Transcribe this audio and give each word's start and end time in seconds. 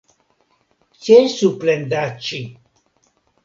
Ĉesu 1.09 1.51
plendaĉi. 1.65 2.43